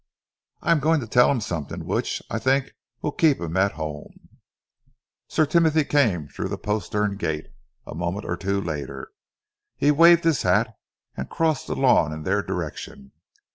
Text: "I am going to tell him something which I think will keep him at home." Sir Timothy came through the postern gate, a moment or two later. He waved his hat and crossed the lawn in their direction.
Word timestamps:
"I 0.63 0.71
am 0.71 0.79
going 0.79 0.99
to 1.01 1.05
tell 1.05 1.29
him 1.29 1.39
something 1.41 1.85
which 1.85 2.23
I 2.27 2.39
think 2.39 2.71
will 3.03 3.11
keep 3.11 3.39
him 3.39 3.55
at 3.55 3.73
home." 3.73 4.39
Sir 5.27 5.45
Timothy 5.45 5.83
came 5.83 6.27
through 6.27 6.47
the 6.47 6.57
postern 6.57 7.17
gate, 7.17 7.49
a 7.85 7.93
moment 7.93 8.25
or 8.25 8.35
two 8.35 8.59
later. 8.59 9.11
He 9.77 9.91
waved 9.91 10.23
his 10.23 10.41
hat 10.41 10.73
and 11.15 11.29
crossed 11.29 11.67
the 11.67 11.75
lawn 11.75 12.13
in 12.13 12.23
their 12.23 12.41
direction. 12.41 13.11